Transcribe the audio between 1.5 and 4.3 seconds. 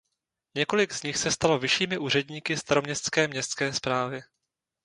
vyššími úředníky staroměstské městské správy.